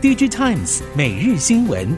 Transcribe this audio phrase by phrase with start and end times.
[0.00, 1.88] DigiTimes 每日新闻。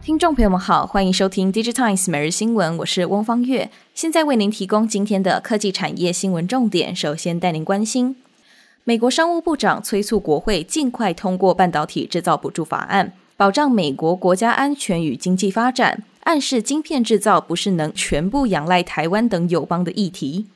[0.00, 6.96] 听众朋友们好，欢迎收听 DigiTimes 每日新闻，我是翁方月，现在为您提供今天的科技产业新闻重点。
[6.96, 8.16] 首先带您关心，
[8.84, 20.46] 美国商务部长催促国会尽快通过半导体制造补助法案，保障美国国家安全与经济发展，暗示晶片制造不是能全部仰赖台湾等友邦的议题。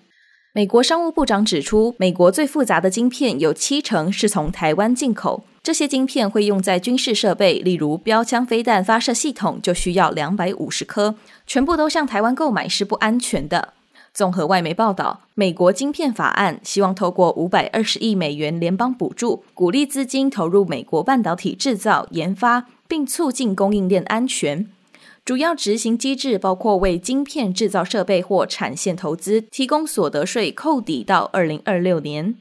[0.56, 11.14] 美国商务部长指出，美国最复杂的晶片有七成是从台湾进口，这些晶片会用在军事设备，例如标枪飞弹发射系统就需要两百五十颗，
[11.46, 13.74] 全部都向台湾购买是不安全的。
[14.14, 24.66] 综合外媒报道，美国晶片法案希望透过五百二十亿美元联邦补助，鼓励资金投入美国半导体制造研发，并促进供应链安全。
[25.26, 32.36] 主要执行机制包括为晶片制造设备或产线投资提供所得税扣抵到二零二六年。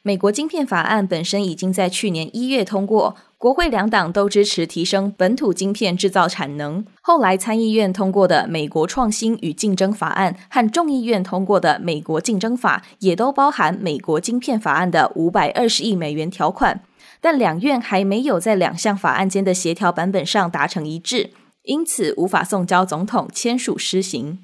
[0.00, 6.82] 美国晶片法案本身已经在去年一月通过，国会两党都支持提升本土晶片制造产能。
[7.02, 16.80] 后来参议院通过的美国创新与竞争法案和众议院通过的美国竞争法也都包含美国晶片法案的五百二十亿美元条款，
[17.20, 21.32] 但两院还没有在两项法案间的协调版本上达成一致。
[21.70, 24.40] 因此无法送交总统签署施行。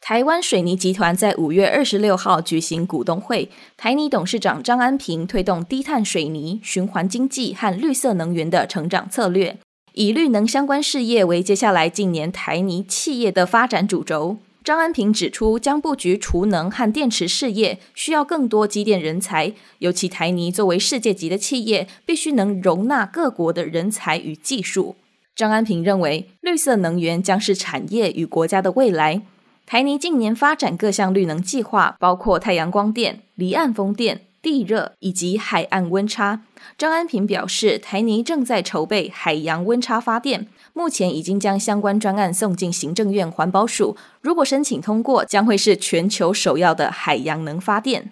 [0.00, 9.58] 台湾水泥集团在五月二十六号举行股东会，台泥董事长张安平推动低碳水泥、循环经济和绿色能源的成长策略，
[9.92, 14.38] 以绿能相关事业为接下来近年台泥企业的发展主轴。
[14.62, 19.54] 张安平指出，将布局储能和电池事业，需要更多机电人才。
[19.78, 24.96] 尤其台泥作为世界级的企业，必须能容纳各国的人才与技术。
[25.34, 29.22] 张安平认为，绿色能源将是产业与国家的未来。
[29.64, 34.22] 台泥近年发展各项绿能计划，包括太阳光电、离岸风电。
[34.42, 36.42] 地热以及海岸温差，
[36.78, 48.10] 张安平表示，台泥正在筹备海洋温差发电，目前已经将相关专案送进行政院环保署，如果申请通过，将会是全球首要的海洋能发电。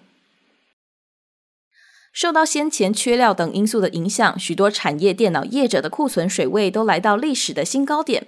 [2.11, 8.27] 受到先前缺料等因素的影响，许多产业电脑业者的库存水位都来到历史的新高点。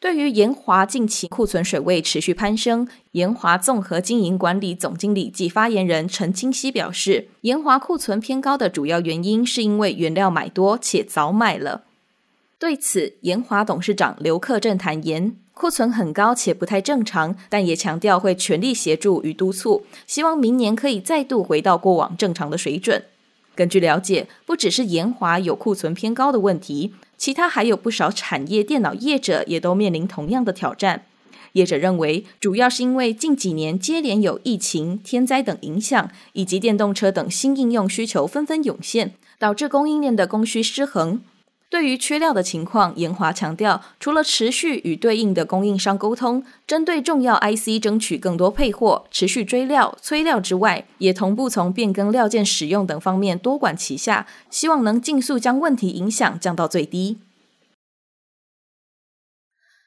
[0.00, 11.82] 对于研华近期库存水位持续攀升，研华综合经营管理总经理及发言人陈清熙表示，研华库存偏高的主要原因是因为原料买多且早买了。
[12.58, 23.04] 对此，研华董事长刘克正坦言，库存很高且不太正常，但也强调会全力协助与督促，希望明年可以再度回到过往正常的水准。
[23.54, 26.94] 根据了解，不只是研华有库存偏高的问题。
[27.20, 31.04] 其他还有不少产业电脑业者也都面临同样的挑战。
[31.52, 41.20] 业者认为，主要是因为近几年接连有疫情、天灾等影响，以及电动车等新应用需求纷纷涌现，导致供应链的供需失衡。
[41.70, 57.18] 对于缺料的情况，研华强调，除了持续与对应的供应商沟通，针对重要 IC 争取更多配货、持续追料、催料之外，也同步从变更料件使用等方面多管齐下，希望能尽速将问题影响降到最低。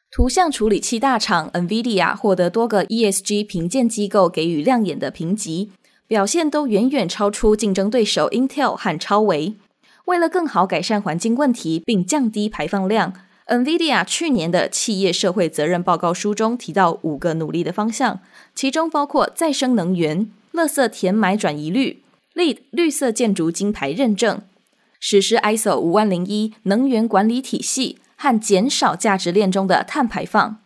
[0.10, 5.72] 图像处理器大厂 NVIDIA 获得多个 ESG 评鉴机构给予亮眼的评级，
[6.08, 9.56] 表现都远远超出竞争对手 Intel 和超微。
[10.06, 13.14] 为了更好改善环境问题并降低排放量
[13.47, 18.19] ，NVIDIA 去年的企业社会责任报告书中提到五个努力的方向，
[18.53, 22.03] 其中包括再生能源、垃圾填埋转移率、
[22.36, 24.41] LEED 绿色建筑金牌认证、
[25.00, 30.62] 实施 ISO 五万零一能源管理体系和减少价值链中的碳排放。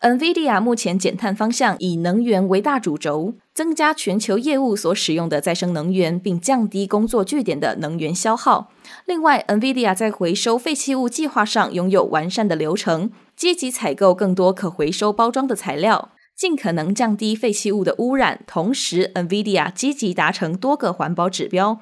[0.00, 8.70] NVIDIA 目前减碳方向以能源为大主轴，增加全球业务所使用的再生能源，并降低工作据点的能源消耗。
[9.04, 18.42] 另外，NVIDIA 在回收废弃物计划上拥有完善的流程，积极采购更多可回收包装的材料，尽可能降低废弃物的污染。
[18.46, 21.78] 同时，NVIDIA 积极达成多个环保指标，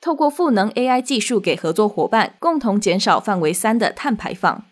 [0.00, 4.64] 透过赋能 AI 技术给合作伙伴，共同减少范围三的碳排放。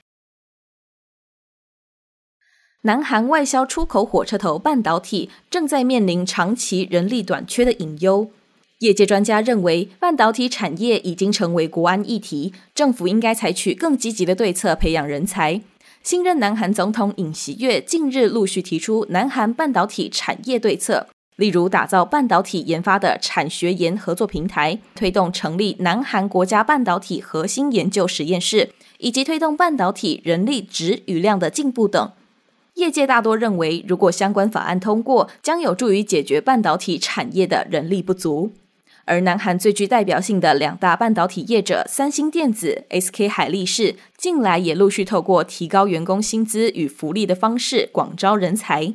[2.83, 8.31] 南韩外销出口火车头半导体正在面临长期人力短缺的隐忧，
[8.79, 15.61] 业界专家认为，半导体产业已经成为国安议题，政府应该采取更积极的对策培养人才。
[16.05, 32.13] 新任南韩总统尹锡悦近日陆续提出南韩半导体产业对策，例如打造半导体研发的产学研合作平台，推动成立南韩国家半导体核心研究实验室，以及推动半导体人力质与量的进步等。
[32.79, 38.53] 业界大多认为，如果相关法案通过，将有助于解决半导体产业的人力不足。
[39.05, 48.95] 而南韩最具代表性的两大半导体业者三星电子、SK 海力士，近来也陆续透过提高员工薪资与福利的方式广招人才。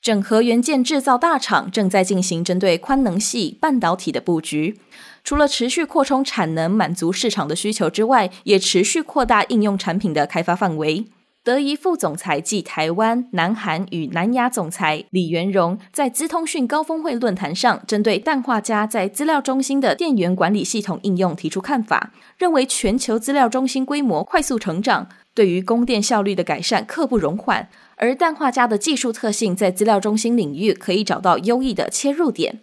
[0.00, 4.78] 整合元件制造大厂正在进行针对宽能系半导体的布局，
[5.24, 11.06] 除了持续扩充产能满足市场的需求之外，也持续扩大应用产品的开发范围。
[11.42, 32.60] 德仪副总裁暨台湾、南韩与南亚总裁李元荣在资通讯高峰会论坛上，针对氮化镓在资料中心的电源管理系统应用提出看法，认为全球资料中心规模快速成长，对于供电效率的改善刻不容缓，而氮化镓的技术特性在资料中心领域可以找到优异的切入点。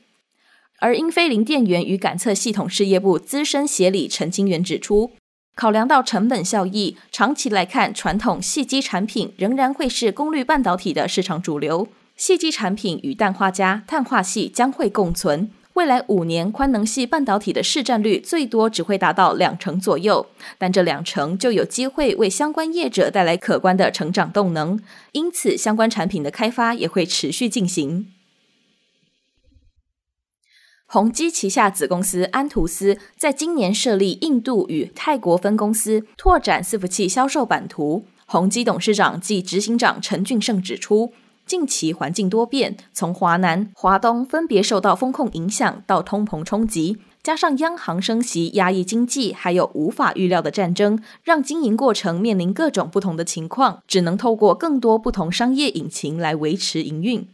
[0.79, 5.13] 而英飞凌电源与感测系统事业部资深协理陈清源指出，
[5.57, 11.87] 考量到成本效益，长期来看，传统细基产品仍然会是功率半导体的市场主流。
[12.15, 15.49] 细基产品与氮化镓、碳化系将会共存。
[15.73, 20.27] 未来五年，宽能系半导体的市占率最多只会达到两成左右，
[20.59, 24.79] 但这两成就有机会为相关业者带来可观的成长动能。
[25.13, 28.05] 因此，相关产品的开发也会持续进行。
[30.89, 38.05] 宏基旗下子公司安图斯在今年设立印度与泰国分公司，拓展伺服器销售版图。
[38.25, 41.11] 宏基董事长暨执行长陈俊盛指出，
[41.45, 57.27] 近期环境多变，从华南、华东分别受到风控影响到通膨冲击，加上央行升息压抑经济，还有无法预料的战争，让经营过程面临各种不同的情况，只能透过更多不同商业引擎来维持营运。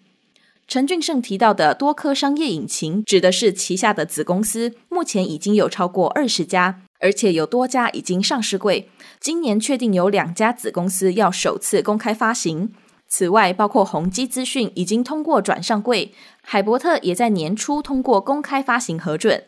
[0.65, 8.89] 陈俊盛提到的多颗商业引擎，指的是旗下的子公司，目前已经有超过二十家，而且有多家已经上市柜。
[9.19, 12.73] 今年确定有两家子公司要首次公开发行。
[13.07, 19.43] 此外，包括宏基资讯已经通过转上柜，海博特也在年初通过公开发行核准。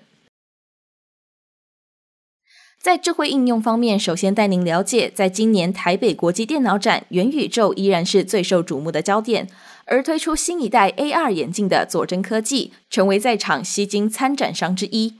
[2.80, 9.48] 在智慧应用方面，首先带您了解，在今年台北国际电脑展，元宇宙依然是最受瞩目的焦点。
[9.86, 15.16] 而推出新一代 AR 眼镜的佐臻科技，成为在场吸睛参展商之一。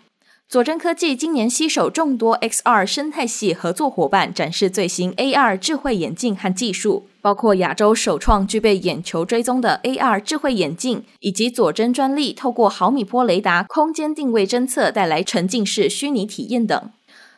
[0.48, 16.92] 佐臻科技今年携手众多 XR 生态系合作伙伴，展示最新 AR 智慧眼镜和技术，包括亚洲首创具备眼球追踪的 AR 智慧眼镜，以及佐臻专利透过毫米波雷达空间定位侦测带来沉浸式虚拟体验等。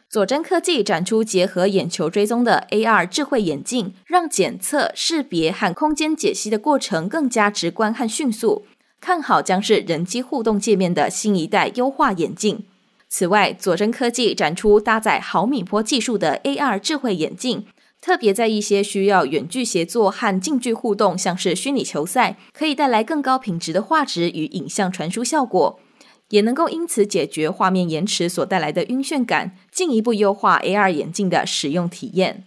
[0.10, 8.66] 佐臻科技展出结合眼球追踪的 AR 智慧眼镜，让检测、识别和空间解析的过程更加直观和迅速。
[9.02, 12.64] 看好将是人机互动界面的新一代优化眼镜。
[13.10, 17.66] 此外，佐臻科技展出搭载毫米波技术的 AR 智慧眼镜，
[18.00, 25.82] 特别在一些需要远距协作和近距互动，像是虚拟球赛，可以带来更高品质的画质与影像传输效果。
[26.30, 32.44] 也能够因此解决画面延迟所带来的晕眩感，进一步优化 AR 眼镜的使用体验。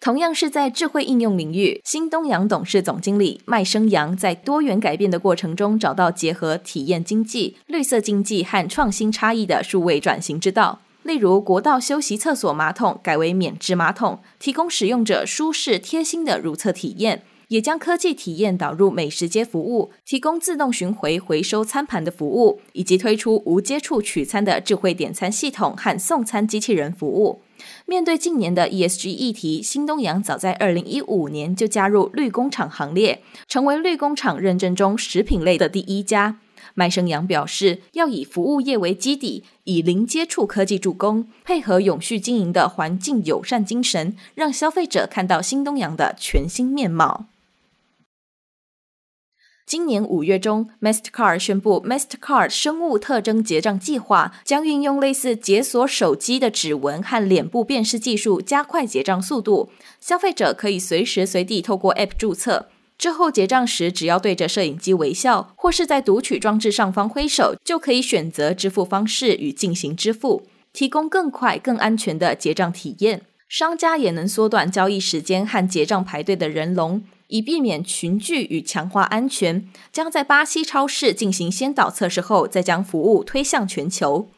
[0.00, 10.80] 同样是在智慧应用领域，新东阳董事总经理麦生阳在多元改变的过程中，找到结合体验经济、绿色经济和创新差异的数位转型之道。
[11.02, 17.22] 例如，国道休息厕所马桶改为免治马桶，提供使用者舒适贴心的如厕体验。
[17.50, 27.42] 也将科技体验导入美食街服务，提供自动巡回回收餐盘的服务，以及推出无接触取餐的智慧点餐系统和送餐机器人服务。
[27.86, 36.38] 面对近年的 ESG 议题，新东阳早在二零一五年就加入绿工厂行列，成为绿工厂认证中食品类的第一家。
[36.74, 47.26] 麦生阳表示，要以服务业为基底，以零接触科技助攻，配合永续经营的环境友善精神，让消费者看到新东阳的全新面貌。
[49.66, 59.70] 今年五月中，Mastercard 宣布，Mastercard 生物特征结账计划将运用类似解锁手机的指纹和脸部辨识技术，加快结账速度。
[60.00, 62.66] 消费者可以随时随地透过 App 注册，
[62.98, 73.22] 之后结账时只要对着摄影机微笑，或是在读取装置上方挥手，就可以选择支付方式与进行支付，提供更快、更安全的结账体验。
[73.48, 77.04] 商家也能缩短交易时间和结账排队的人龙。
[77.30, 84.28] 以避免群聚与强化安全，将在巴西超市进行先导测试后，再将服务推向全球。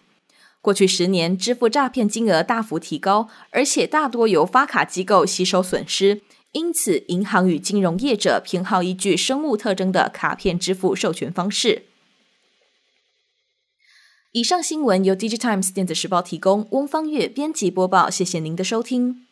[0.61, 6.21] 过去十年，支付诈骗金额大幅提高，而且大多由发卡机构吸收损失，
[6.53, 11.87] 因此银行与金融业者偏好依据生物特征的卡片支付授权方式。
[14.31, 19.32] 以上新闻由《Digitimes 电子时报》提供，翁方月编辑播报，谢谢您的收听。